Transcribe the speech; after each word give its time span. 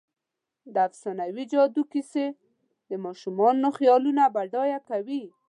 د 0.73 0.75
افسانوي 0.89 1.45
جادو 1.51 1.81
کیسه 1.91 2.25
د 2.89 2.91
ماشومانو 3.05 3.67
خیالونه 3.77 4.23
بډایه 4.35 4.79
کوي. 4.89 5.23